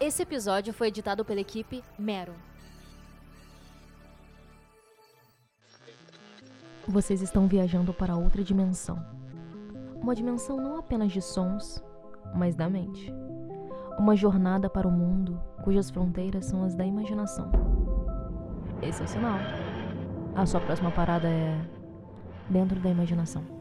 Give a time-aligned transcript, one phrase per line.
[0.00, 2.32] Esse episódio foi editado pela equipe Mero.
[6.86, 9.04] Vocês estão viajando para outra dimensão.
[10.00, 11.82] Uma dimensão não apenas de sons,
[12.32, 13.12] mas da mente.
[13.98, 17.50] Uma jornada para o mundo cujas fronteiras são as da imaginação.
[18.80, 19.38] Esse é o sinal.
[20.36, 21.60] A sua próxima parada é
[22.48, 23.57] dentro da imaginação.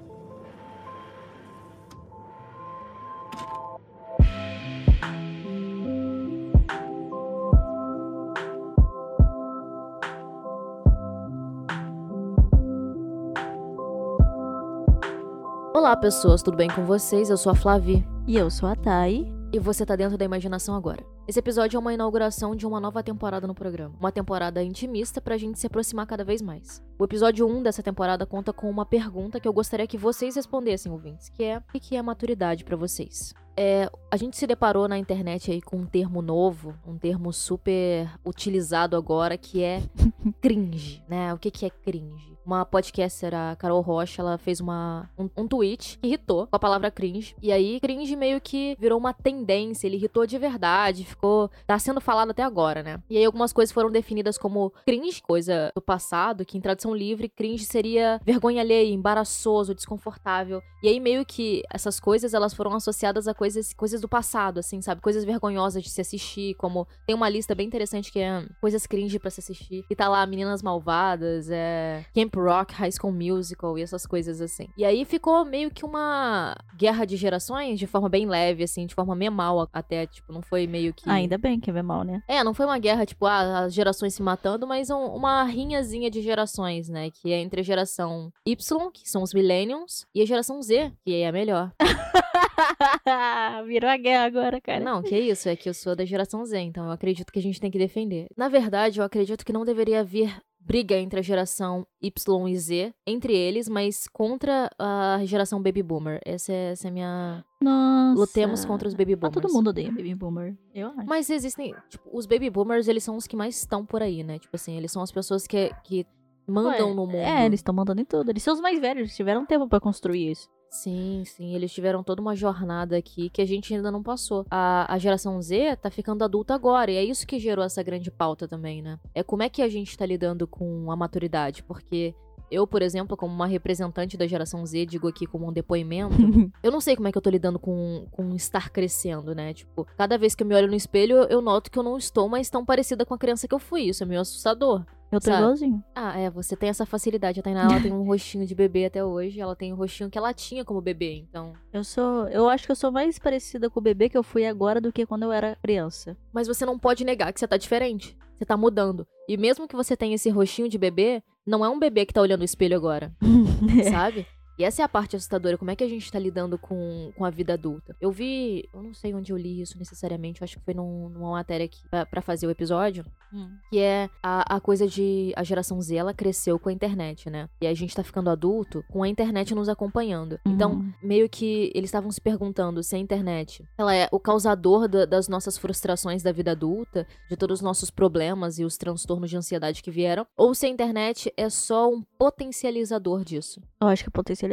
[15.87, 17.29] Olá, pessoas, tudo bem com vocês?
[17.29, 18.05] Eu sou a Flavi.
[18.27, 19.25] E eu sou a Thay.
[19.53, 21.01] E você tá dentro da imaginação agora.
[21.25, 23.95] Esse episódio é uma inauguração de uma nova temporada no programa.
[23.97, 26.83] Uma temporada intimista pra gente se aproximar cada vez mais.
[26.99, 30.91] O episódio 1 dessa temporada conta com uma pergunta que eu gostaria que vocês respondessem,
[30.91, 33.33] ouvintes, que é: o que é maturidade para vocês?
[33.55, 38.11] É, a gente se deparou na internet aí com um termo novo, um termo super
[38.25, 39.81] utilizado agora, que é
[40.41, 41.33] cringe, né?
[41.33, 42.36] O que, que é cringe?
[42.47, 46.59] Uma podcaster, a Carol Rocha, ela fez uma, um, um tweet que irritou com a
[46.59, 47.35] palavra cringe.
[47.41, 51.51] E aí, cringe meio que virou uma tendência, ele irritou de verdade, ficou.
[51.65, 53.03] tá sendo falado até agora, né?
[53.09, 57.27] E aí, algumas coisas foram definidas como cringe, coisa do passado, que em tradução livre,
[57.27, 60.61] cringe seria vergonha alheia, embaraçoso, desconfortável.
[60.81, 64.81] E aí, meio que essas coisas, elas foram associadas a coisas, coisas do passado, assim,
[64.81, 65.01] sabe?
[65.01, 69.19] Coisas vergonhosas de se assistir, como tem uma lista bem interessante que é coisas cringe
[69.19, 69.83] para se assistir.
[69.89, 74.67] E tá lá Meninas Malvadas, é Camp Rock, High School Musical e essas coisas assim.
[74.77, 78.95] E aí ficou meio que uma guerra de gerações de forma bem leve, assim, de
[78.95, 81.09] forma memal até, tipo, não foi meio que.
[81.09, 82.21] Ainda bem que é memal, né?
[82.27, 86.09] É, não foi uma guerra, tipo, ah, as gerações se matando, mas um, uma rinhazinha
[86.09, 87.09] de gerações, né?
[87.11, 91.13] Que é entre a geração Y, que são os Millennials, e a geração Z, que
[91.13, 91.71] é a melhor.
[93.67, 94.83] Virou a guerra agora, cara.
[94.83, 97.41] Não, que isso, é que eu sou da geração Z, então eu acredito que a
[97.41, 98.27] gente tem que defender.
[98.35, 100.35] Na verdade, eu acredito que não deveria haver
[100.67, 106.19] briga entre a geração Y e Z, entre eles, mas contra a geração Baby Boomer.
[106.25, 107.45] Essa é, essa é a minha.
[107.61, 108.19] Nossa.
[108.19, 109.37] Lutemos contra os Baby Boomers.
[109.37, 111.07] Ah, todo mundo odeia Baby Boomer, eu acho.
[111.07, 111.73] Mas existem.
[111.87, 114.37] Tipo, os Baby Boomers, eles são os que mais estão por aí, né?
[114.37, 116.05] Tipo assim, eles são as pessoas que, que
[116.45, 117.15] mandam Ué, no mundo.
[117.15, 118.29] É, eles estão mandando em tudo.
[118.29, 120.49] Eles são os mais velhos, eles tiveram tempo para construir isso.
[120.69, 124.45] Sim, sim, eles tiveram toda uma jornada aqui que a gente ainda não passou.
[124.51, 128.11] A, a geração Z tá ficando adulta agora, e é isso que gerou essa grande
[128.11, 128.99] pauta também, né?
[129.15, 132.13] É como é que a gente tá lidando com a maturidade, porque
[132.51, 136.15] eu, por exemplo, como uma representante da geração Z, digo aqui como um depoimento,
[136.63, 139.53] eu não sei como é que eu tô lidando com, com estar crescendo, né?
[139.53, 142.27] Tipo, cada vez que eu me olho no espelho, eu noto que eu não estou
[142.29, 143.83] mais tão parecida com a criança que eu fui.
[143.83, 144.85] Isso é meio assustador.
[145.11, 145.81] Eu tô igualzinho.
[145.95, 147.39] Ah, é, você tem essa facilidade.
[147.39, 149.39] A Tainá, ela tem um rostinho de bebê até hoje.
[149.39, 151.53] Ela tem o rostinho que ela tinha como bebê, então...
[151.71, 152.27] Eu sou.
[152.27, 154.91] Eu acho que eu sou mais parecida com o bebê que eu fui agora do
[154.91, 156.17] que quando eu era criança.
[156.33, 158.17] Mas você não pode negar que você tá diferente.
[158.37, 159.07] Você tá mudando.
[159.27, 162.21] E mesmo que você tenha esse rostinho de bebê, não é um bebê que tá
[162.21, 163.11] olhando o espelho agora,
[163.89, 164.27] sabe?
[164.57, 167.23] E essa é a parte assustadora, como é que a gente tá lidando com, com
[167.25, 167.95] a vida adulta.
[168.01, 171.09] Eu vi, eu não sei onde eu li isso necessariamente, eu acho que foi num,
[171.09, 173.49] numa matéria aqui pra, pra fazer o episódio, Hum.
[173.69, 177.49] que é a, a coisa de a geração Z, ela cresceu com a internet, né?
[177.59, 180.39] E a gente tá ficando adulto com a internet nos acompanhando.
[180.45, 180.93] Então, Uhum.
[181.03, 185.27] meio que eles estavam se perguntando se a internet, ela é o causador da- das
[185.27, 189.83] nossas frustrações da vida adulta, de todos os nossos problemas e os transtornos de ansiedade
[189.83, 193.61] que vieram, ou se a internet é só um potencializador disso.
[193.81, 194.46] Eu acho que é potencializador.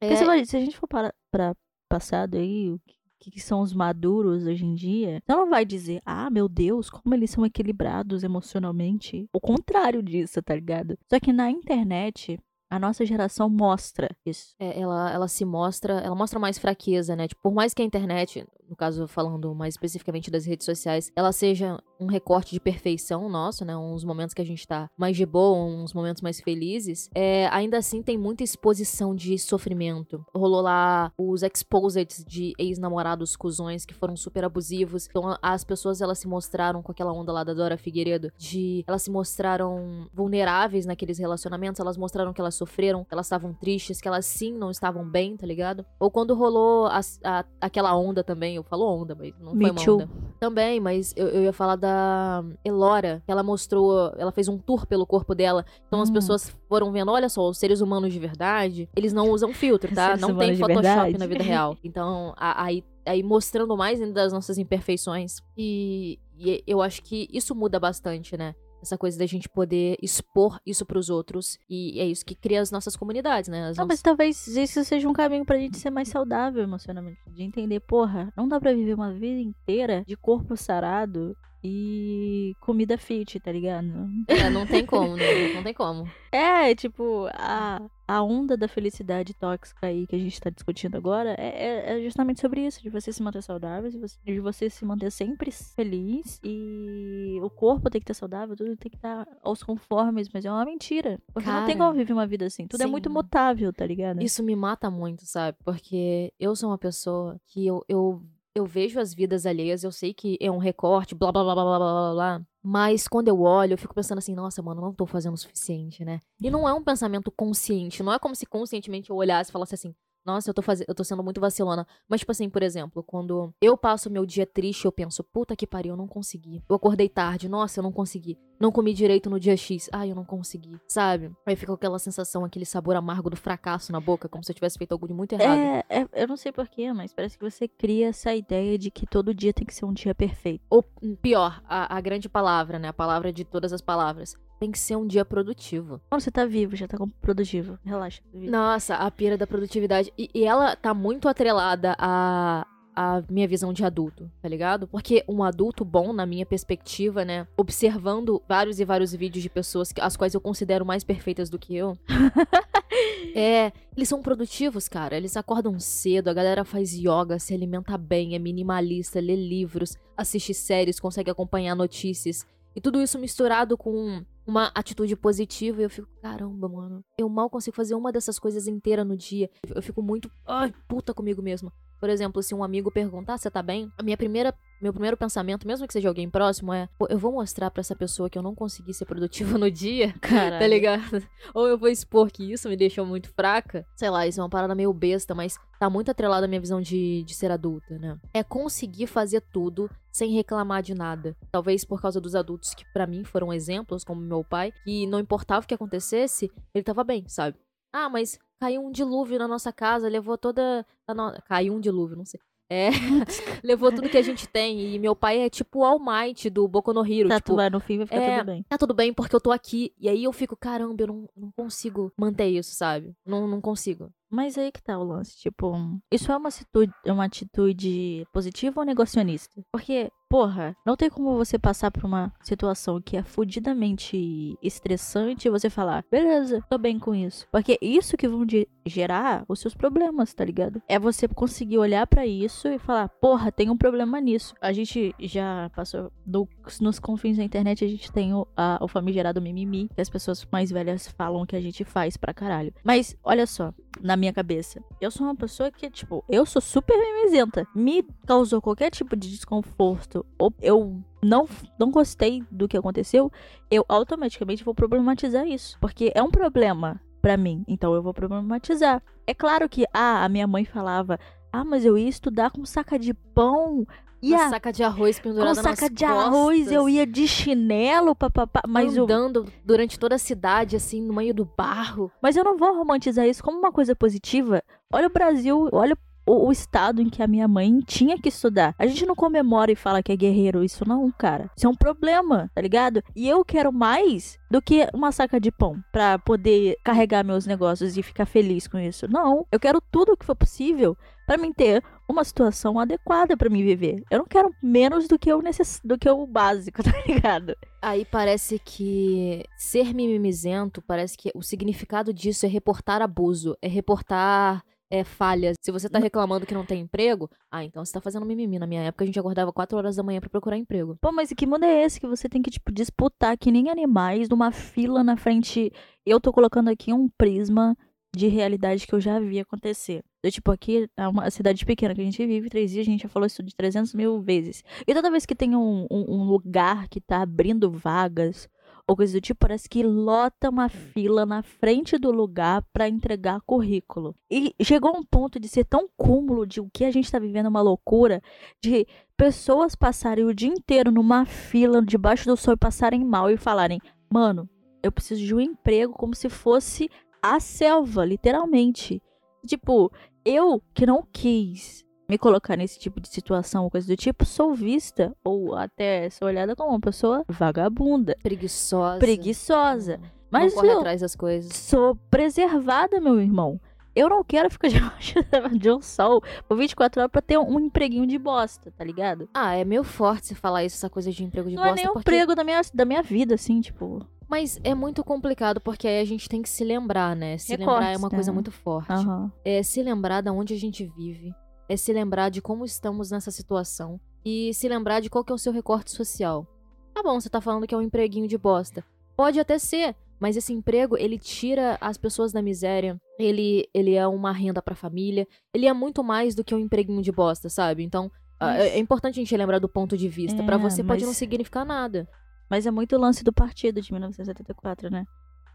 [0.00, 1.54] É- Porque se, a gente for para pra
[1.88, 2.80] passado aí, o
[3.20, 7.14] que, que são os maduros hoje em dia, não vai dizer, ah, meu Deus, como
[7.14, 9.28] eles são equilibrados emocionalmente.
[9.32, 10.98] O contrário disso, tá ligado?
[11.08, 12.38] Só que na internet,
[12.68, 14.54] a nossa geração mostra isso.
[14.58, 17.28] É, ela, ela se mostra, ela mostra mais fraqueza, né?
[17.28, 21.32] Tipo, por mais que a internet, no caso falando mais especificamente das redes sociais, ela
[21.32, 23.76] seja um recorte de perfeição nosso, né?
[23.76, 27.78] Uns momentos que a gente tá mais de boa, uns momentos mais felizes, é, ainda
[27.78, 30.24] assim tem muita exposição de sofrimento.
[30.34, 35.06] Rolou lá os exposeds de ex-namorados cuzões que foram super abusivos.
[35.08, 38.84] Então a- as pessoas elas se mostraram com aquela onda lá da Dora Figueiredo de
[38.86, 44.00] elas se mostraram vulneráveis naqueles relacionamentos, elas mostraram que elas sofreram, que elas estavam tristes,
[44.00, 45.84] que elas sim não estavam bem, tá ligado?
[45.98, 49.70] Ou quando rolou as- a- aquela onda também, eu falo onda, mas não Me foi
[49.70, 49.94] uma Too.
[49.94, 50.08] onda.
[50.40, 54.86] Também, mas eu, eu ia falar da Elora, que ela mostrou, ela fez um tour
[54.86, 55.64] pelo corpo dela.
[55.86, 56.12] Então as Hum.
[56.14, 60.16] pessoas foram vendo, olha só, os seres humanos de verdade, eles não usam filtro, tá?
[60.16, 61.18] Não tem Photoshop verdade.
[61.18, 61.76] na vida real.
[61.84, 65.40] Então, aí, aí mostrando mais ainda das nossas imperfeições.
[65.56, 68.54] E, e eu acho que isso muda bastante, né?
[68.82, 71.58] Essa coisa da gente poder expor isso pros outros.
[71.68, 73.68] E é isso que cria as nossas comunidades, né?
[73.68, 77.18] As Não, mas talvez isso seja um caminho pra gente ser mais saudável emocionalmente.
[77.28, 81.36] De entender, porra, não dá pra viver uma vida inteira de corpo sarado
[81.68, 83.88] e comida fit, tá ligado?
[84.28, 85.26] É, não tem como, né?
[85.52, 86.08] Não tem como.
[86.30, 91.34] É, tipo, a, a onda da felicidade tóxica aí que a gente tá discutindo agora
[91.38, 94.68] é, é- é justamente sobre isso, de você se manter saudável, de você, de você
[94.70, 99.26] se manter sempre feliz e o corpo tem que estar saudável, tudo tem que estar
[99.42, 101.18] aos conformes, mas é uma mentira.
[101.32, 102.66] Porque não tem Cara, como viver uma vida assim.
[102.66, 103.14] Tudo é muito sim.
[103.14, 104.22] mutável, tá ligado?
[104.22, 105.56] Isso me mata muito, sabe?
[105.64, 108.22] Porque eu sou uma pessoa que eu, eu,
[108.56, 111.64] eu vejo as vidas alheias, eu sei que é um recorte, blá blá blá blá
[111.64, 112.46] blá blá blá.
[112.62, 116.04] Mas quando eu olho, eu fico pensando assim, nossa, mano, não tô fazendo o suficiente,
[116.06, 116.20] né?
[116.42, 119.74] E não é um pensamento consciente, não é como se conscientemente eu olhasse e falasse
[119.74, 119.94] assim,
[120.26, 121.86] nossa, eu tô, fazendo, eu tô sendo muito vacilona.
[122.08, 125.66] Mas, tipo assim, por exemplo, quando eu passo meu dia triste, eu penso, puta que
[125.66, 126.62] pariu, eu não consegui.
[126.68, 128.36] Eu acordei tarde, nossa, eu não consegui.
[128.58, 131.30] Não comi direito no dia X, ai, eu não consegui, sabe?
[131.44, 134.78] Aí fica aquela sensação, aquele sabor amargo do fracasso na boca, como se eu tivesse
[134.78, 135.58] feito algo de muito errado.
[135.58, 139.06] É, é- eu não sei porquê, mas parece que você cria essa ideia de que
[139.06, 140.64] todo dia tem que ser um dia perfeito.
[140.70, 140.82] Ou
[141.20, 142.88] pior, a, a grande palavra, né?
[142.88, 144.34] A palavra de todas as palavras.
[144.58, 146.00] Tem que ser um dia produtivo.
[146.08, 147.78] Quando você tá vivo, já tá produtivo.
[147.84, 148.22] Relaxa.
[148.32, 148.50] vive.
[148.50, 150.12] Nossa, a pira da produtividade.
[150.16, 152.66] E, e ela tá muito atrelada à,
[152.96, 154.88] à minha visão de adulto, tá ligado?
[154.88, 157.46] Porque um adulto bom, na minha perspectiva, né?
[157.54, 161.58] Observando vários e vários vídeos de pessoas que, as quais eu considero mais perfeitas do
[161.58, 161.98] que eu.
[163.36, 165.18] é, eles são produtivos, cara.
[165.18, 170.54] Eles acordam cedo, a galera faz yoga, se alimenta bem, é minimalista, lê livros, assiste
[170.54, 172.46] séries, consegue acompanhar notícias.
[172.74, 177.50] E tudo isso misturado com uma atitude positiva e eu fico, caramba, mano, eu mal
[177.50, 179.50] consigo fazer uma dessas coisas inteira no dia.
[179.74, 181.72] Eu fico muito, ai, puta comigo mesmo.
[181.98, 183.90] Por exemplo, se um amigo perguntar, você tá bem?
[183.98, 187.32] A minha primeira, meu primeiro pensamento, mesmo que seja alguém próximo, é, pô, eu vou
[187.32, 190.58] mostrar pra essa pessoa que eu não consegui ser produtiva no dia, Caralho.
[190.58, 191.26] tá ligado?
[191.54, 193.86] Ou eu vou expor que isso me deixou muito fraca.
[193.96, 196.80] Sei lá, isso é uma parada meio besta, mas tá muito atrelada à minha visão
[196.80, 198.18] de, de ser adulta, né?
[198.32, 201.36] É conseguir fazer tudo sem reclamar de nada.
[201.52, 205.20] Talvez por causa dos adultos que pra mim foram exemplos, como meu pai, que não
[205.20, 207.56] importava o que acontecesse, ele tava bem, sabe?
[207.92, 211.32] Ah, mas caiu um dilúvio na nossa casa, levou toda a no...
[211.46, 212.40] Caiu um dilúvio, não sei.
[212.68, 212.90] É,
[213.62, 214.94] levou tudo que a gente tem.
[214.94, 217.28] E meu pai é tipo o All Might do Boku no Hero.
[217.28, 218.66] Tá, tipo, tu vai no fim vai ficar é, tudo bem.
[218.68, 219.92] tá tudo bem porque eu tô aqui.
[219.98, 223.14] E aí eu fico, caramba, eu não, não consigo manter isso, sabe?
[223.24, 224.10] Não, não consigo.
[224.36, 225.72] Mas aí que tá o lance, tipo,
[226.12, 229.62] isso é uma atitude, é uma atitude positiva ou negacionista?
[229.72, 235.50] Porque, porra, não tem como você passar por uma situação que é fudidamente estressante e
[235.50, 237.46] você falar, beleza, tô bem com isso.
[237.50, 238.44] Porque isso que vão
[238.86, 240.82] gerar os seus problemas, tá ligado?
[240.88, 244.54] É você conseguir olhar pra isso e falar, porra, tem um problema nisso.
[244.60, 246.48] A gente já passou no-
[246.80, 250.46] nos confins da internet, a gente tem o, a- o famigerado mimimi, que as pessoas
[250.52, 252.72] mais velhas falam que a gente faz pra caralho.
[252.84, 254.82] Mas, olha só, na minha cabeça.
[255.00, 257.66] Eu sou uma pessoa que, tipo, eu sou super mimizenta.
[257.74, 263.30] Me causou qualquer tipo de desconforto, ou eu não, não gostei do que aconteceu,
[263.70, 265.76] eu automaticamente vou problematizar isso.
[265.80, 269.02] Porque é um problema pra mim, então eu vou problematizar.
[269.26, 271.18] É claro que, ah, a minha mãe falava,
[271.52, 273.86] ah, mas eu ia estudar com saca de pão.
[274.22, 277.28] E Uma saca de arroz com pendurada nas saca de arroz eu costas, ia de
[277.28, 278.62] chinelo, papapá.
[278.66, 282.10] Mas eu, andando durante toda a cidade, assim, no meio do barro.
[282.22, 284.62] Mas eu não vou romantizar isso como uma coisa positiva.
[284.92, 285.96] Olha o Brasil, olha
[286.26, 288.74] o, o estado em que a minha mãe tinha que estudar.
[288.78, 291.50] A gente não comemora e fala que é guerreiro, isso não, cara.
[291.56, 293.02] Isso é um problema, tá ligado?
[293.14, 297.96] E eu quero mais do que uma saca de pão pra poder carregar meus negócios
[297.96, 299.06] e ficar feliz com isso.
[299.08, 300.96] Não, eu quero tudo o que for possível
[301.26, 304.02] pra mim ter uma situação adequada pra mim viver.
[304.10, 305.80] Eu não quero menos do que o necess...
[305.84, 307.56] do que o básico, tá ligado?
[307.82, 314.62] Aí parece que ser mimimizento, parece que o significado disso é reportar abuso, é reportar
[314.90, 315.56] é, falhas.
[315.60, 318.58] Se você tá reclamando que não tem emprego, ah, então você tá fazendo mimimi.
[318.58, 320.96] Na minha época a gente acordava 4 horas da manhã pra procurar emprego.
[321.00, 324.28] Pô, mas que mundo é esse que você tem que, tipo, disputar que nem animais
[324.28, 325.72] numa fila na frente?
[326.04, 327.76] Eu tô colocando aqui um prisma
[328.16, 330.02] de realidade que eu já vi acontecer.
[330.22, 333.02] Eu, tipo, aqui é uma cidade pequena que a gente vive, três dias, a gente
[333.02, 334.64] já falou isso de 300 mil vezes.
[334.86, 338.48] E toda vez que tem um, um, um lugar que tá abrindo vagas
[338.88, 343.42] ou coisa do tipo, parece que lota uma fila na frente do lugar pra entregar
[343.42, 344.14] currículo.
[344.30, 347.48] E chegou um ponto de ser tão cúmulo de o que a gente tá vivendo
[347.48, 348.22] uma loucura,
[348.62, 353.36] de pessoas passarem o dia inteiro numa fila debaixo do sol e passarem mal e
[353.36, 353.78] falarem:
[354.10, 354.48] "Mano,
[354.86, 356.88] eu preciso de um emprego como se fosse
[357.34, 359.02] a selva, literalmente".
[359.46, 359.90] Tipo,
[360.24, 364.54] eu que não quis me colocar nesse tipo de situação ou coisa do tipo, sou
[364.54, 368.98] vista ou até sou olhada como uma pessoa vagabunda, Preguiçosa.
[368.98, 369.98] preguiçosa.
[369.98, 371.52] Não Mas corre eu atrás das coisas.
[371.56, 373.60] sou preservada, meu irmão.
[373.94, 375.14] Eu não quero ficar debaixo
[375.58, 379.28] de um sol por 24 horas pra ter um empreguinho de bosta, tá ligado?
[379.32, 381.80] Ah, é meio forte você falar isso, essa coisa de emprego de não é bosta.
[381.82, 382.10] nem um porque...
[382.10, 384.06] emprego da minha, da minha vida, assim, tipo.
[384.28, 387.38] Mas é muito complicado, porque aí a gente tem que se lembrar, né?
[387.38, 388.34] Se lembrar é uma coisa né?
[388.34, 388.90] muito forte.
[388.92, 389.30] Aham.
[389.44, 391.32] É se lembrar de onde a gente vive.
[391.68, 394.00] É se lembrar de como estamos nessa situação.
[394.24, 396.46] E se lembrar de qual que é o seu recorte social.
[396.92, 398.84] Tá bom, você tá falando que é um empreguinho de bosta.
[399.16, 403.00] Pode até ser, mas esse emprego, ele tira as pessoas da miséria.
[403.18, 405.26] Ele, ele é uma renda pra família.
[405.54, 407.84] Ele é muito mais do que um empreguinho de bosta, sabe?
[407.84, 410.42] Então, ah, Mas- é, é importante a gente lembrar do ponto de vista.
[410.42, 412.08] Pra É, você pode mas- não significar nada.
[412.48, 415.04] Mas é muito lance do partido de 1974, né?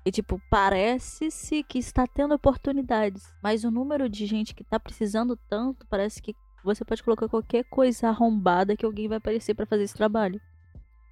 [0.05, 3.23] E, tipo, parece-se que está tendo oportunidades.
[3.41, 7.63] Mas o número de gente que tá precisando tanto, parece que você pode colocar qualquer
[7.65, 10.41] coisa arrombada que alguém vai aparecer pra fazer esse trabalho.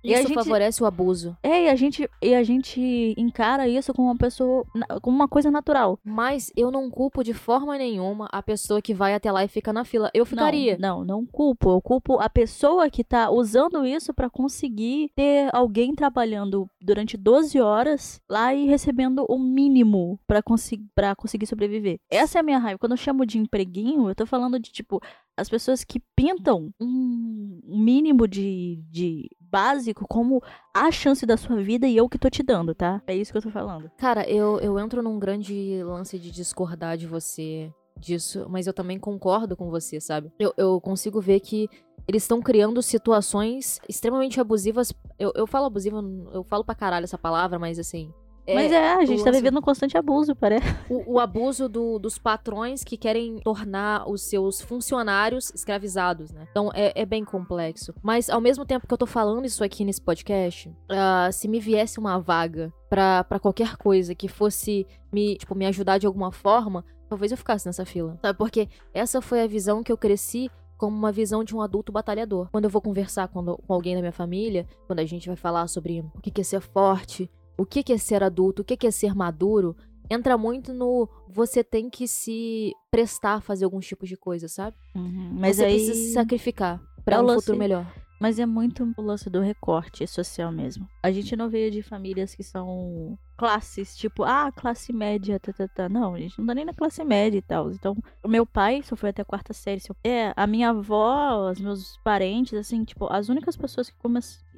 [0.04, 1.36] E a Isso gente- favorece o abuso.
[1.44, 4.66] É, e a gente, e a gente encara isso como uma pessoa,
[5.02, 6.00] como uma coisa natural.
[6.04, 9.74] Mas eu não culpo de forma nenhuma a pessoa que vai até lá e fica
[9.74, 10.10] na fila.
[10.14, 10.78] Eu ficaria.
[10.80, 11.70] Não, não, não culpo.
[11.72, 17.60] Eu culpo a pessoa que tá usando isso pra conseguir ter alguém trabalhando durante 12
[17.60, 22.00] horas lá e recebendo o mínimo pra conseguir para conseguir sobreviver.
[22.10, 22.80] Essa é a minha raiva.
[22.80, 25.02] Quando eu chamo de empreguinho, eu tô falando de tipo
[25.38, 30.42] as pessoas que pintam um mínimo de, de básico como
[30.74, 33.02] a chance da sua vida e eu que tô te dando, tá?
[33.08, 33.90] É isso que eu tô falando.
[33.98, 38.98] Cara, eu, eu entro num grande lance de discordar de você disso, mas eu também
[38.98, 40.32] concordo com você, sabe?
[40.40, 41.70] Eu, eu consigo ver que
[42.08, 44.94] eles estão criando situações extremamente abusivas.
[45.18, 46.02] Eu, eu falo abusiva,
[46.34, 48.12] eu falo pra caralho essa palavra, mas assim.
[48.56, 50.66] Mas é, a gente o tá vivendo um constante abuso, parece.
[50.90, 56.48] o, o abuso do- dos patrões que querem tornar os seus funcionários escravizados, né?
[56.52, 57.94] Então é, é bem complexo.
[58.02, 61.60] Mas ao mesmo tempo que eu tô falando isso aqui nesse podcast, ah, se me
[61.60, 66.32] viesse uma vaga pra pra qualquer coisa que fosse me, tipo, me ajudar de alguma
[66.32, 68.18] forma, talvez eu ficasse nessa fila.
[68.22, 68.38] Sabe?
[68.38, 72.48] Porque essa foi a visão que eu cresci como uma visão de um adulto batalhador.
[72.52, 75.68] Quando eu vou conversar quando- com alguém da minha família, quando a gente vai falar
[75.68, 77.30] sobre o que que é ser forte,
[77.60, 79.76] o que é ser adulto, o que é ser maduro,
[80.10, 84.76] entra muito no você tem que se prestar a fazer alguns tipos de coisa, sabe?
[84.96, 85.74] Mas você aí...
[85.76, 87.86] precisa se sacrificar pra É o um lance- futuro melhor.
[88.22, 90.86] Mas é muito o lance do recorte social mesmo.
[91.02, 95.68] A gente não veio de famílias que são classes, tipo, ah, classe média, tá, tá,
[95.70, 95.88] tá.
[95.88, 97.72] Não, a gente não tá nem na classe média e tal.
[97.72, 99.80] Então, o meu pai só foi até a quarta série.
[99.80, 103.96] seu- É, a minha avó, os meus parentes, assim, tipo, as únicas pessoas que.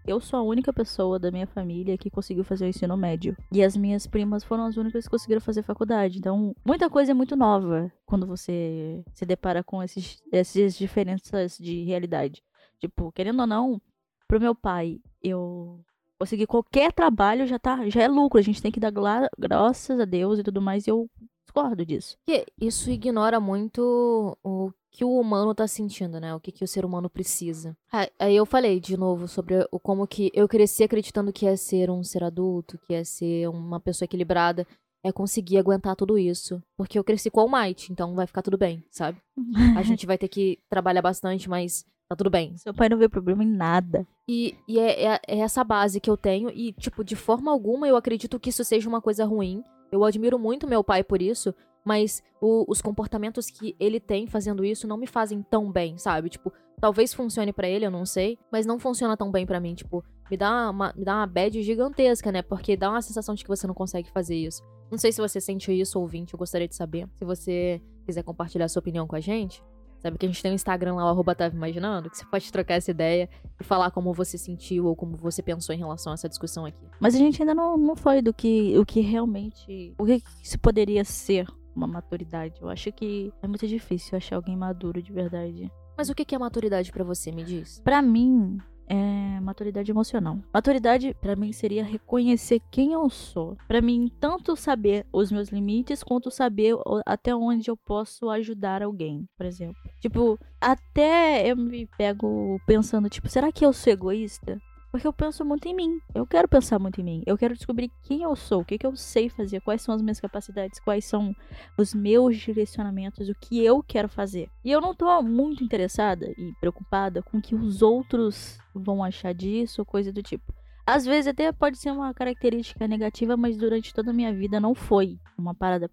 [0.06, 3.38] Eu sou a única pessoa da minha família que conseguiu fazer o ensino médio.
[3.52, 6.18] E as minhas primas foram as únicas que conseguiram fazer faculdade.
[6.18, 11.84] Então, muita coisa é muito nova quando você se depara com esses, essas diferenças de
[11.84, 12.44] realidade.
[12.80, 13.82] Tipo, querendo ou não,
[14.28, 15.80] pro meu pai, eu
[16.18, 18.40] conseguir qualquer trabalho já tá, já é lucro.
[18.40, 18.92] A gente tem que dar
[19.38, 20.88] graças a Deus e tudo mais.
[20.88, 21.10] E eu
[21.46, 22.18] discordo disso.
[22.26, 26.36] Porque isso ignora muito o que o humano tá sentindo, né?
[26.36, 27.76] O que, que o ser humano precisa.
[27.92, 31.56] Ah, Aí eu falei de novo sobre o como que eu cresci acreditando que é
[31.56, 34.68] ser um ser adulto, que é ser uma pessoa equilibrada,
[35.04, 36.62] é conseguir aguentar tudo isso.
[36.78, 39.18] Porque eu cresci com o Might, então vai ficar tudo bem, sabe?
[39.80, 42.56] A gente vai ter que trabalhar bastante, mas tá tudo bem.
[42.58, 44.06] Seu pai não vê problema em nada.
[44.28, 46.50] E, e é, é- é essa base que eu tenho.
[46.50, 49.64] E, tipo, de forma alguma eu acredito que isso seja uma coisa ruim.
[49.92, 51.54] Eu admiro muito meu pai por isso.
[51.84, 56.30] Mas o- os comportamentos que ele tem fazendo isso não me fazem tão bem, sabe?
[56.30, 58.38] Tipo, talvez funcione pra ele, eu não sei.
[58.52, 59.74] Mas não funciona tão bem pra mim.
[59.74, 62.44] Tipo, me dá, uma, me dá uma bad gigantesca, né?
[62.44, 64.62] Porque dá uma sensação de que você não consegue fazer isso.
[64.92, 66.34] Não sei se você sente isso, ouvinte.
[66.36, 67.08] Eu gostaria de saber.
[67.18, 69.64] Se você quiser compartilhar sua opinião com a gente.
[70.02, 72.52] Sabe que a gente tem um Instagram lá, o arroba Tava Imaginando, que você pode
[72.52, 73.30] trocar essa ideia
[73.60, 76.84] e falar como você sentiu ou como você pensou em relação a essa discussão aqui.
[77.00, 79.94] Mas a gente ainda não, não foi do que o que realmente.
[80.00, 82.56] O que, que se poderia ser uma maturidade.
[82.62, 85.72] Eu acho que é muito difícil achar alguém maduro de verdade.
[85.98, 87.80] Mas o que que é maturidade pra você, me diz?
[87.80, 88.58] Pra mim,
[88.92, 90.38] é maturidade emocional.
[90.54, 93.58] Maturidade, pra mim, seria reconhecer quem eu sou.
[93.66, 99.26] Pra mim, tanto saber os meus limites, quanto saber até onde eu posso ajudar alguém,
[99.38, 99.82] por exemplo.
[100.02, 104.60] Tipo, até eu me pego pensando, tipo, será que eu sou egoísta?
[104.92, 106.00] Porque eu penso muito em mim.
[106.14, 107.24] Eu quero pensar muito em mim.
[107.26, 110.02] Eu quero descobrir quem eu sou, o que, que eu sei fazer, quais são as
[110.02, 111.34] minhas capacidades, quais são
[111.78, 114.50] os meus direcionamentos, o que eu quero fazer.
[114.66, 119.34] E eu não tô muito interessada e preocupada com o que os outros vão achar
[119.34, 120.54] disso ou coisa do tipo.
[120.86, 124.76] Às vezes até pode ser uma característica negativa, mas durante toda a minha vida não
[124.76, 125.90] foi uma parada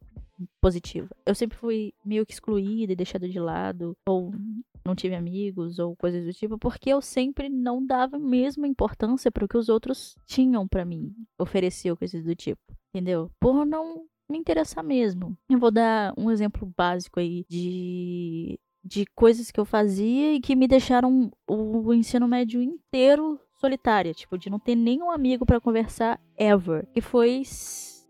[0.60, 1.08] positiva.
[1.26, 4.32] Eu sempre fui meio que excluída e deixada de lado, ou
[4.84, 9.30] não tive amigos, ou coisas do tipo, porque eu sempre não dava a mesma importância
[9.30, 12.60] para o que os outros tinham para mim, ofereciam coisas do tipo,
[12.92, 13.30] entendeu?
[13.40, 15.36] Por não me interessar mesmo.
[15.48, 20.56] Eu vou dar um exemplo básico aí de de coisas que eu fazia e que
[20.56, 26.20] me deixaram o ensino médio inteiro solitária, tipo, de não ter nenhum amigo para conversar
[26.38, 26.86] ever.
[26.92, 27.42] Que foi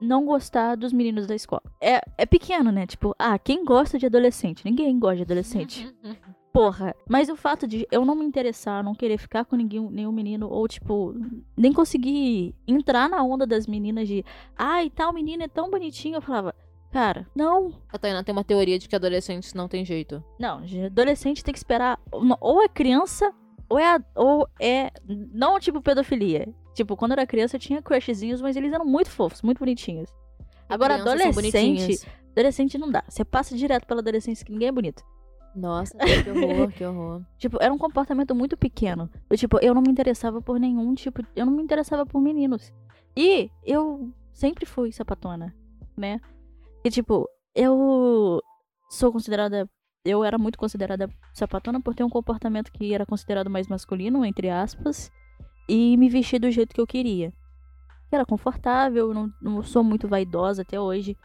[0.00, 1.62] não gostar dos meninos da escola.
[1.80, 2.86] É, é pequeno, né?
[2.86, 4.64] Tipo, ah, quem gosta de adolescente?
[4.64, 5.94] Ninguém gosta de adolescente.
[6.52, 6.94] Porra.
[7.08, 10.48] Mas o fato de eu não me interessar, não querer ficar com ninguém, nenhum menino,
[10.48, 11.14] ou tipo,
[11.56, 14.24] nem conseguir entrar na onda das meninas de,
[14.56, 16.54] ai, tal menino é tão bonitinho, eu falava.
[16.90, 17.74] Cara, não.
[17.92, 20.24] A Tainá tem uma teoria de que adolescentes não tem jeito.
[20.38, 22.00] Não, adolescente tem que esperar.
[22.10, 23.32] Ou é criança,
[23.68, 23.98] ou é.
[24.14, 24.90] Ou é.
[25.06, 26.48] Não tipo pedofilia.
[26.78, 30.14] Tipo, quando eu era criança eu tinha crushzinhos, mas eles eram muito fofos, muito bonitinhos.
[30.68, 32.06] Agora, adolescente.
[32.30, 33.02] Adolescente não dá.
[33.08, 35.02] Você passa direto pela adolescência que ninguém é bonito.
[35.56, 37.22] Nossa, que horror, que horror.
[37.36, 39.10] Tipo, era um comportamento muito pequeno.
[39.28, 41.20] Eu, tipo, eu não me interessava por nenhum tipo.
[41.34, 42.72] Eu não me interessava por meninos.
[43.16, 45.52] E eu sempre fui sapatona,
[45.96, 46.20] né?
[46.84, 48.40] E, tipo, eu
[48.88, 49.68] sou considerada.
[50.04, 54.48] Eu era muito considerada sapatona por ter um comportamento que era considerado mais masculino, entre
[54.48, 55.10] aspas,
[55.68, 57.32] e me vestir do jeito que eu queria.
[58.10, 61.16] Era confortável, não, não sou muito vaidosa até hoje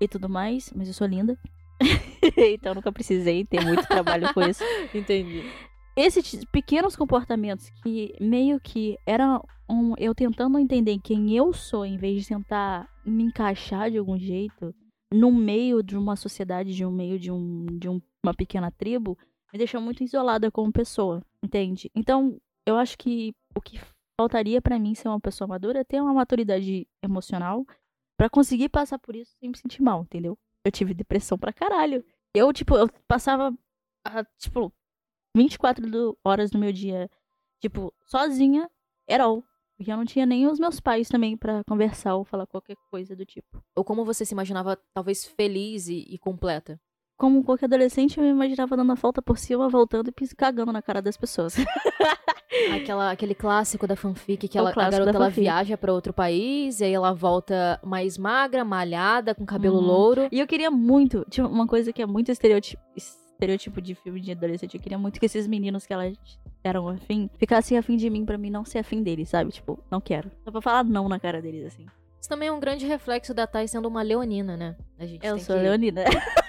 [0.00, 1.38] e tudo mais, mas eu sou linda.
[2.36, 4.64] então nunca precisei ter muito trabalho com isso.
[4.94, 5.44] Entendi.
[5.96, 11.96] Esses pequenos comportamentos que meio que era um, eu tentando entender quem eu sou em
[11.96, 14.74] vez de tentar me encaixar de algum jeito,
[15.12, 19.16] no meio de uma sociedade, de um meio de, um, de um, uma pequena tribo,
[19.52, 21.88] me deixou muito isolada como pessoa, entende?
[21.94, 22.36] Então,
[22.66, 23.80] eu acho que o que
[24.20, 27.66] faltaria para mim ser uma pessoa madura é ter uma maturidade emocional
[28.16, 30.38] para conseguir passar por isso sem me sentir mal, entendeu?
[30.64, 32.04] Eu tive depressão pra caralho.
[32.34, 33.56] Eu, tipo, eu passava,
[34.38, 34.72] tipo,
[35.36, 37.10] 24 horas do meu dia,
[37.60, 38.70] tipo, sozinha,
[39.08, 39.44] era all.
[39.76, 43.16] Porque eu não tinha nem os meus pais também para conversar ou falar qualquer coisa
[43.16, 43.62] do tipo.
[43.76, 46.80] Ou como você se imaginava, talvez feliz e, e completa?
[47.16, 50.82] Como qualquer adolescente, eu me imaginava dando a volta por cima, voltando e cagando na
[50.82, 51.54] cara das pessoas.
[52.72, 56.84] Aquela, aquele clássico da fanfic que ela, a garota ela viaja para outro país e
[56.84, 59.86] aí ela volta mais magra, malhada, com cabelo uhum.
[59.86, 60.28] louro.
[60.30, 64.30] E eu queria muito, tipo, uma coisa que é muito estereótipo, estereótipo de filme de
[64.30, 66.10] adolescente, eu queria muito que esses meninos que ela
[66.62, 69.50] eram afim, ficassem afim de mim para mim não ser afim deles, sabe?
[69.50, 70.30] Tipo, não quero.
[70.44, 71.86] Só pra falar não na cara deles, assim.
[72.20, 74.76] Isso também é um grande reflexo da Thay sendo uma leonina, né?
[74.98, 76.04] A gente eu sou leonina.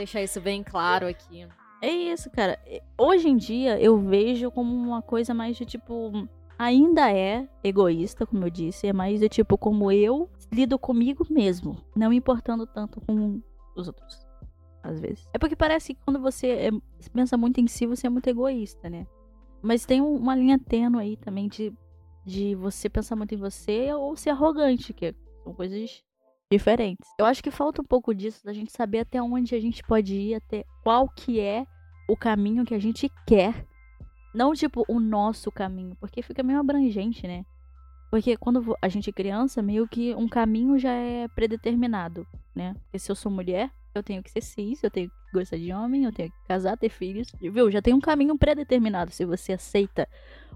[0.00, 1.46] deixar isso bem claro aqui.
[1.82, 2.58] É isso, cara.
[2.98, 6.28] Hoje em dia eu vejo como uma coisa mais de tipo.
[6.58, 11.74] Ainda é egoísta, como eu disse, é mais de tipo como eu lido comigo mesmo,
[11.96, 13.40] não importando tanto com
[13.74, 14.26] os outros.
[14.82, 15.26] Às vezes.
[15.32, 16.70] É porque parece que quando você é,
[17.12, 19.06] pensa muito em si, você é muito egoísta, né?
[19.62, 21.72] Mas tem uma linha tênue aí também de,
[22.24, 26.02] de você pensar muito em você ou ser arrogante, que são coisas
[26.50, 27.08] diferentes.
[27.18, 30.14] Eu acho que falta um pouco disso, da gente saber até onde a gente pode
[30.14, 31.64] ir, até qual que é
[32.08, 33.66] o caminho que a gente quer.
[34.34, 37.44] Não, tipo, o nosso caminho, porque fica meio abrangente, né?
[38.10, 42.74] Porque quando a gente é criança, meio que um caminho já é predeterminado, né?
[42.82, 45.72] Porque se eu sou mulher, eu tenho que ser cis, eu tenho que gostar de
[45.72, 47.28] homem, eu tenho que casar, ter filhos.
[47.40, 47.70] Viu?
[47.70, 50.08] Já tem um caminho predeterminado se você aceita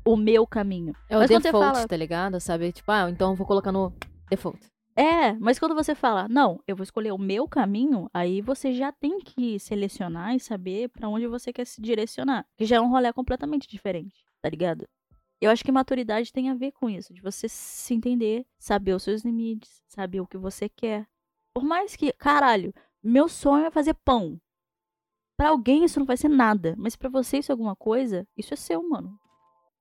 [0.04, 0.94] o meu caminho.
[1.08, 1.86] É o Mas default, fala...
[1.86, 2.40] tá ligado?
[2.40, 2.72] Sabe?
[2.72, 3.92] Tipo, ah, então eu vou colocar no
[4.28, 4.73] default.
[4.96, 8.92] É, mas quando você fala, não, eu vou escolher o meu caminho, aí você já
[8.92, 12.46] tem que selecionar e saber para onde você quer se direcionar.
[12.56, 14.86] Que já é um rolê completamente diferente, tá ligado?
[15.40, 19.02] Eu acho que maturidade tem a ver com isso, de você se entender, saber os
[19.02, 21.06] seus limites, saber o que você quer.
[21.52, 24.40] Por mais que, caralho, meu sonho é fazer pão.
[25.36, 28.54] Para alguém isso não vai ser nada, mas para você isso é alguma coisa, isso
[28.54, 29.18] é seu, mano.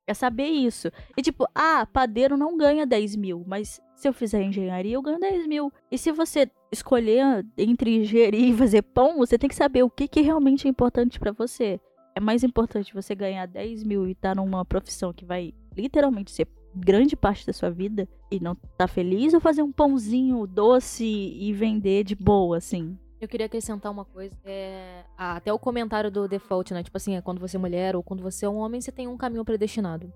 [0.05, 0.91] É saber isso.
[1.17, 5.19] E tipo, ah, padeiro não ganha 10 mil, mas se eu fizer engenharia, eu ganho
[5.19, 5.71] 10 mil.
[5.89, 10.07] E se você escolher entre engenharia e fazer pão, você tem que saber o que,
[10.07, 11.79] que realmente é importante para você.
[12.15, 16.31] É mais importante você ganhar 10 mil e estar tá numa profissão que vai literalmente
[16.31, 21.05] ser grande parte da sua vida e não tá feliz ou fazer um pãozinho doce
[21.05, 22.97] e vender de boa, assim?
[23.23, 24.35] Eu queria acrescentar uma coisa.
[24.43, 25.05] É...
[25.17, 26.83] Até o comentário do default, né?
[26.83, 29.07] Tipo assim, é quando você é mulher ou quando você é um homem, você tem
[29.07, 30.11] um caminho predestinado.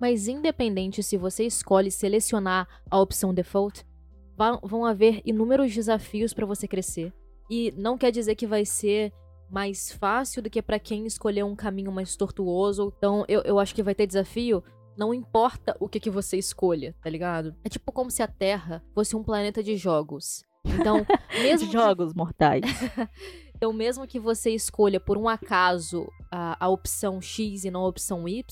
[0.00, 3.84] Mas independente se você escolhe selecionar a opção default,
[4.62, 7.12] vão haver inúmeros desafios para você crescer.
[7.50, 9.12] E não quer dizer que vai ser
[9.50, 12.94] mais fácil do que para quem escolher um caminho mais tortuoso.
[12.96, 14.62] Então, eu, eu acho que vai ter desafio.
[14.96, 17.56] Não importa o que, que você escolha, tá ligado?
[17.64, 20.45] É tipo como se a Terra fosse um planeta de jogos.
[20.78, 21.06] Então,
[21.42, 22.62] mesmo que- Jogos mortais.
[23.56, 27.88] Então, mesmo que você escolha por um acaso a, a opção X e não a
[27.88, 28.44] opção Y,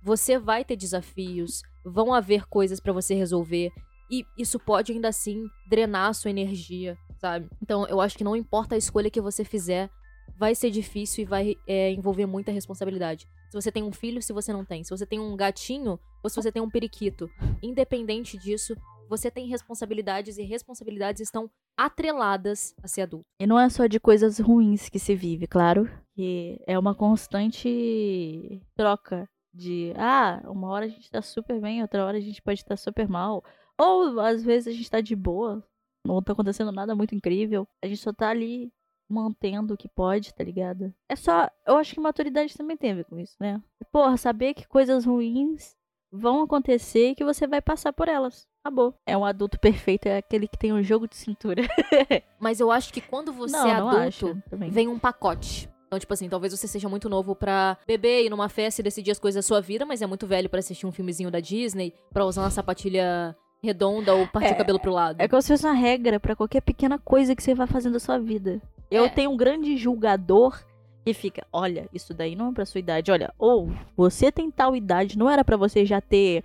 [0.00, 3.72] você vai ter desafios, vão haver coisas pra você resolver.
[4.08, 7.48] E isso pode ainda assim drenar a sua energia, sabe?
[7.60, 9.90] Então, eu acho que não importa a escolha que você fizer,
[10.38, 13.26] vai ser difícil e vai é, envolver muita responsabilidade.
[13.50, 14.84] Se você tem um filho, se você não tem.
[14.84, 17.28] Se você tem um gatinho ou se você tem um periquito.
[17.60, 18.76] Independente disso,
[19.08, 23.26] você tem responsabilidades e responsabilidades estão atreladas a ser adulto.
[23.40, 25.88] E não é só de coisas ruins que se vive, claro.
[26.14, 32.04] Que é uma constante troca de, ah, uma hora a gente tá super bem, outra
[32.04, 33.44] hora a gente pode estar super mal.
[33.78, 35.62] Ou às vezes a gente tá de boa,
[36.06, 37.66] não tá acontecendo nada muito incrível.
[37.82, 38.72] A gente só tá ali
[39.08, 40.92] mantendo o que pode, tá ligado?
[41.08, 43.62] É só, eu acho que maturidade também tem a ver com isso, né?
[43.92, 45.75] Porra, saber que coisas ruins
[46.12, 48.46] vão acontecer e que você vai passar por elas.
[48.64, 48.94] Acabou.
[49.06, 51.62] É um adulto perfeito, é aquele que tem um jogo de cintura.
[52.40, 55.68] Mas eu acho que quando você não, é adulto, acho vem um pacote.
[55.86, 59.12] Então, tipo assim, talvez você seja muito novo pra beber, ir numa festa e decidir
[59.12, 61.94] as coisas da sua vida, mas é muito velho pra assistir um filmezinho da Disney,
[62.12, 65.20] pra usar uma sapatilha redonda ou partir É, o cabelo pro lado.
[65.20, 68.00] É como se fosse uma regra pra qualquer pequena coisa que você vai fazendo da
[68.00, 68.60] sua vida.
[68.90, 69.08] Eu É.
[69.08, 70.58] tenho um grande julgador
[71.06, 73.12] que fica, olha, isso daí não é pra sua idade.
[73.12, 76.42] Olha, ou você tem tal idade, não era pra você já ter.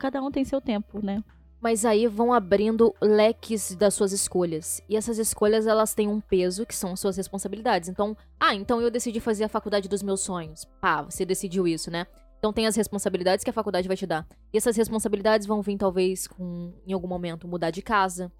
[0.00, 1.22] Cada um tem seu tempo, né?
[1.60, 4.82] Mas aí vão abrindo leques das suas escolhas.
[4.88, 7.88] E essas escolhas, elas têm um peso, que são suas responsabilidades.
[7.88, 10.64] Então, ah, então eu decidi fazer a faculdade dos meus sonhos.
[10.80, 12.08] Pá, você decidiu isso, né?
[12.40, 14.26] Então tem as responsabilidades que a faculdade vai te dar.
[14.52, 18.32] E essas responsabilidades vão vir, talvez, com, em algum momento, mudar de casa.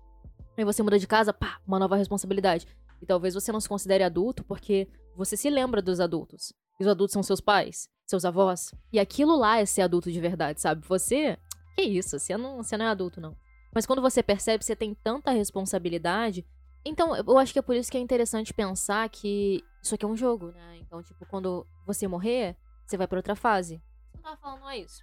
[0.59, 2.67] Aí você muda de casa, pá, uma nova responsabilidade.
[3.05, 6.55] E talvez você não se considere adulto porque você se lembra dos adultos.
[6.81, 8.75] E os adultos são seus pais, seus avós.
[8.91, 10.81] E aquilo lá é ser adulto de verdade, sabe?
[10.89, 11.39] Você
[11.77, 13.37] que isso, você não, você não é adulto, não.
[13.75, 16.47] Mas quando você percebe que você tem tanta responsabilidade.
[16.83, 20.09] Então, eu acho que é por isso que é interessante pensar que isso aqui é
[20.09, 20.79] um jogo, né?
[20.79, 23.83] Então, tipo, quando você morrer, você vai pra outra fase.
[24.15, 25.03] Não tava falando, não é isso.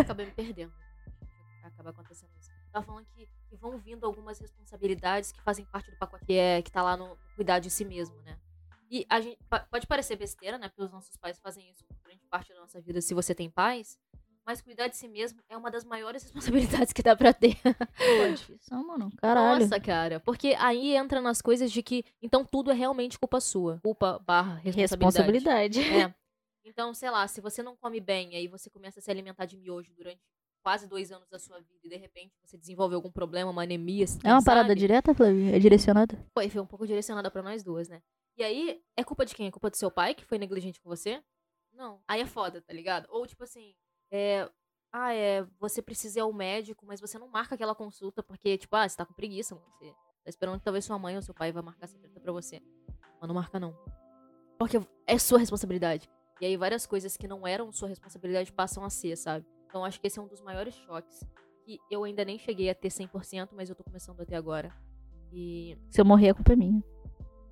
[0.00, 0.72] Acabei me perdendo.
[1.64, 2.50] Acaba acontecendo isso.
[2.50, 6.34] Eu tava falando que, que vão vindo algumas responsabilidades que fazem parte do pacote que,
[6.34, 8.38] é, que tá lá no, no cuidar de si mesmo, né?
[8.88, 9.38] E a gente
[9.70, 10.68] pode parecer besteira, né?
[10.68, 13.50] Porque os nossos pais fazem isso por grande parte da nossa vida, se você tem
[13.50, 13.98] pais.
[14.44, 17.56] Mas cuidar de si mesmo é uma das maiores responsabilidades que dá pra ter.
[17.62, 19.12] Pô, difícil, mano.
[19.18, 19.60] Caralho.
[19.60, 20.18] Nossa, cara.
[20.20, 22.04] Porque aí entra nas coisas de que.
[22.22, 23.78] Então tudo é realmente culpa sua.
[23.80, 25.04] Culpa barra responsabilidade.
[25.04, 25.80] Responsabilidade.
[25.80, 26.14] É.
[26.64, 29.56] Então, sei lá, se você não come bem, aí você começa a se alimentar de
[29.56, 30.20] miojo durante
[30.62, 34.04] quase dois anos da sua vida e de repente você desenvolve algum problema, uma anemia.
[34.24, 34.80] É uma parada sabe?
[34.80, 35.56] direta, Flavia?
[35.56, 36.18] É direcionada?
[36.32, 38.02] Foi, foi um pouco direcionada pra nós duas, né?
[38.36, 39.48] E aí, é culpa de quem?
[39.48, 41.22] É culpa do seu pai, que foi negligente com você?
[41.72, 42.00] Não.
[42.08, 43.06] Aí é foda, tá ligado?
[43.10, 43.74] Ou tipo assim,
[44.10, 44.48] é.
[44.92, 45.46] Ah, é.
[45.58, 48.96] Você precisa ir ao médico, mas você não marca aquela consulta porque, tipo, ah, você
[48.96, 49.66] tá com preguiça, mano.
[49.78, 49.92] Você
[50.24, 52.60] tá esperando que talvez sua mãe ou seu pai vai marcar essa treta pra você.
[53.20, 53.76] Mas não marca, não.
[54.58, 56.08] Porque é sua responsabilidade.
[56.40, 59.46] E aí várias coisas que não eram sua responsabilidade passam a ser, sabe?
[59.70, 61.24] Então acho que esse é um dos maiores choques.
[61.64, 64.70] Que eu ainda nem cheguei a ter 100%, mas eu tô começando a ter agora.
[65.32, 66.82] E Se eu morrer, a culpa é minha.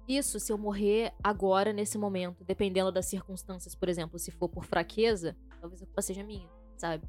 [0.07, 4.65] isso, se eu morrer agora, nesse momento, dependendo das circunstâncias, por exemplo, se for por
[4.65, 7.07] fraqueza, talvez a culpa seja minha, sabe?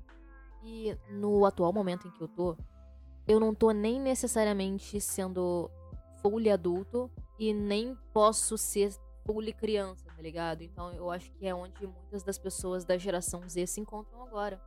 [0.64, 2.56] E no atual momento em que eu tô,
[3.28, 5.72] eu não tô nem necessariamente sendo
[6.22, 8.94] fully adulto e nem posso ser
[9.26, 10.62] fully criança, tá ligado?
[10.62, 14.62] Então eu acho que é onde muitas das pessoas da geração Z se encontram agora.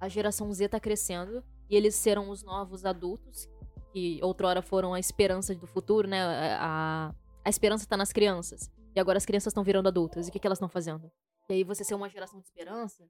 [0.00, 3.48] A geração Z tá crescendo e eles serão os novos adultos,
[3.92, 6.22] que outrora foram a esperança do futuro, né?
[6.58, 8.70] A, a esperança tá nas crianças.
[8.94, 10.26] E agora as crianças estão virando adultas.
[10.26, 11.10] E o que, que elas estão fazendo?
[11.48, 13.04] E aí você ser uma geração de esperança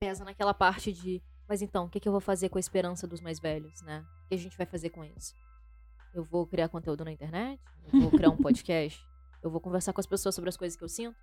[0.00, 1.22] pesa naquela parte de.
[1.48, 4.04] Mas então, o que, que eu vou fazer com a esperança dos mais velhos, né?
[4.24, 5.34] O que a gente vai fazer com isso?
[6.14, 7.60] Eu vou criar conteúdo na internet?
[7.92, 9.00] Eu vou criar um podcast?
[9.42, 11.16] Eu vou conversar com as pessoas sobre as coisas que eu sinto?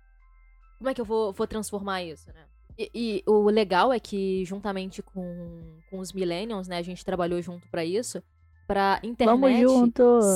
[0.78, 2.46] Como é que eu vou, vou transformar isso, né?
[2.78, 7.42] E, e o legal é que, juntamente com, com os Millennials, né, a gente trabalhou
[7.42, 8.22] junto pra isso,
[8.68, 9.64] pra internet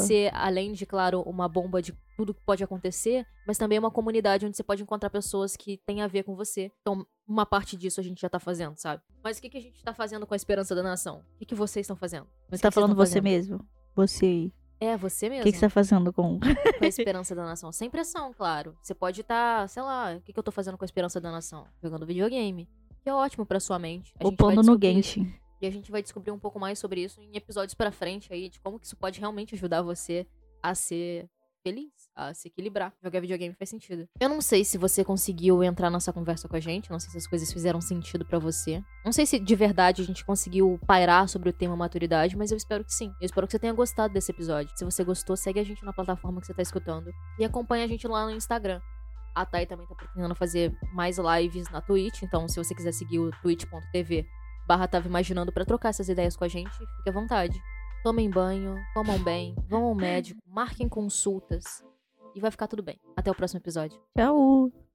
[0.06, 4.44] ser, além de, claro, uma bomba de tudo que pode acontecer, mas também uma comunidade
[4.46, 6.72] onde você pode encontrar pessoas que têm a ver com você.
[6.80, 9.02] Então, uma parte disso a gente já tá fazendo, sabe?
[9.22, 11.18] Mas o que, que a gente tá fazendo com a esperança da nação?
[11.34, 12.26] O que, que vocês estão fazendo?
[12.50, 13.24] Mas Você tá que falando você fazendo?
[13.24, 13.66] mesmo?
[13.94, 14.52] Você aí.
[14.82, 15.44] É, você O mesmo.
[15.44, 16.40] que, que você tá fazendo com.
[16.40, 17.70] Com a esperança da nação.
[17.70, 18.76] Sem pressão, claro.
[18.82, 21.30] Você pode estar, sei lá, o que, que eu tô fazendo com a esperança da
[21.30, 21.68] nação?
[21.80, 22.68] Jogando videogame.
[23.00, 24.12] Que é ótimo pra sua mente.
[24.18, 25.32] A Ou gente vai pondo no Genshin.
[25.60, 28.48] E a gente vai descobrir um pouco mais sobre isso em episódios pra frente aí,
[28.48, 30.26] de como que isso pode realmente ajudar você
[30.60, 31.28] a ser
[31.62, 32.92] feliz, a se equilibrar.
[33.02, 34.08] Jogar videogame faz sentido.
[34.20, 37.18] Eu não sei se você conseguiu entrar nessa conversa com a gente, não sei se
[37.18, 38.82] as coisas fizeram sentido para você.
[39.04, 42.56] Não sei se de verdade a gente conseguiu pairar sobre o tema maturidade, mas eu
[42.56, 43.12] espero que sim.
[43.20, 44.72] Eu espero que você tenha gostado desse episódio.
[44.76, 47.88] Se você gostou, segue a gente na plataforma que você tá escutando e acompanha a
[47.88, 48.80] gente lá no Instagram.
[49.34, 53.18] A Thay também tá pretendendo fazer mais lives na Twitch, então se você quiser seguir
[53.18, 54.26] o twitch.tv
[54.66, 57.60] barra tava imaginando para trocar essas ideias com a gente, fique à vontade.
[58.02, 61.84] Tomem banho, comam bem, vão ao médico, marquem consultas
[62.34, 62.98] e vai ficar tudo bem.
[63.16, 64.00] Até o próximo episódio.
[64.18, 64.91] Tchau!